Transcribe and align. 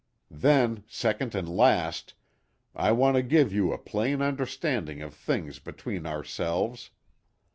Then, 0.33 0.83
second 0.87 1.35
and 1.35 1.47
last, 1.47 2.15
I 2.75 2.91
want 2.91 3.17
to 3.17 3.21
give 3.21 3.53
you 3.53 3.71
a 3.71 3.77
plain 3.77 4.19
understanding 4.19 5.03
of 5.03 5.13
things 5.13 5.59
between 5.59 6.07
ourselves. 6.07 6.89